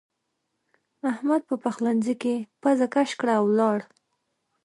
احمد 1.11 1.41
په 1.49 1.55
پخلنځ 1.63 2.05
کې 2.21 2.35
پزه 2.61 2.87
کش 2.93 3.09
کړه 3.19 3.33
او 3.39 3.45
ولاړ. 3.49 3.79